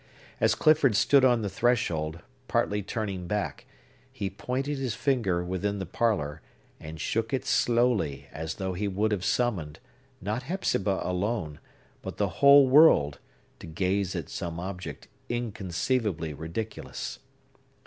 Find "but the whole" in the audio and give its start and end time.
12.01-12.67